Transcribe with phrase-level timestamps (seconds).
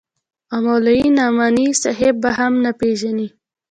[0.53, 3.27] او مولوي نعماني صاحب به هم نه پېژنې.